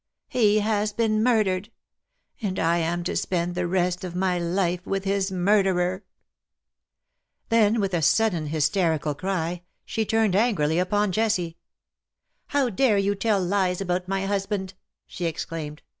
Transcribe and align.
He 0.29 0.61
has 0.61 0.93
been 0.93 1.21
murdered! 1.21 1.69
And 2.41 2.57
I 2.57 2.79
am 2.79 3.03
to 3.03 3.15
spend 3.15 3.53
the 3.53 3.67
rest 3.67 4.03
of 4.03 4.15
my 4.15 4.39
life 4.39 4.83
with 4.83 5.03
his 5.03 5.31
murderer 5.31 5.99
!'^ 5.31 5.99
Then, 7.49 7.79
with 7.79 7.93
a 7.93 8.01
sudden 8.01 8.47
hysterical 8.47 9.13
cry, 9.13 9.61
she 9.85 10.03
turned 10.03 10.35
angrily 10.35 10.79
upon 10.79 11.11
Jessie." 11.11 11.55
How 12.47 12.71
dare 12.71 12.97
you 12.97 13.13
tell 13.13 13.39
lies 13.43 13.79
about 13.79 14.07
my 14.07 14.25
husband 14.25 14.73
V^ 14.73 14.77
she 15.05 15.25
exclaimed. 15.25 15.83